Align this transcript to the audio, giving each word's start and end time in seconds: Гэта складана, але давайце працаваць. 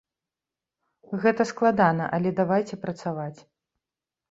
Гэта 1.25 1.47
складана, 1.51 2.09
але 2.19 2.29
давайце 2.41 2.75
працаваць. 2.89 3.39